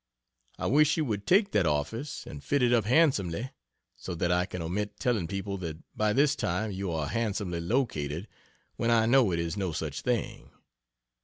I 0.57 0.65
wish 0.65 0.97
you 0.97 1.05
would 1.05 1.27
take 1.27 1.51
that 1.51 1.67
office, 1.67 2.25
and 2.25 2.43
fit 2.43 2.63
it 2.63 2.73
up 2.73 2.85
handsomely, 2.85 3.51
so 3.95 4.15
that 4.15 4.31
I 4.31 4.47
can 4.47 4.59
omit 4.59 4.99
telling 4.99 5.27
people 5.27 5.59
that 5.59 5.77
by 5.95 6.11
this 6.11 6.35
time 6.35 6.71
you 6.71 6.91
are 6.91 7.05
handsomely 7.05 7.59
located, 7.59 8.27
when 8.77 8.89
I 8.89 9.05
know 9.05 9.31
it 9.31 9.37
is 9.37 9.55
no 9.57 9.71
such 9.71 10.01
thing. 10.01 10.49